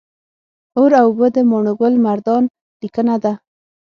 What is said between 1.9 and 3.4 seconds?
مردان لیکنه ده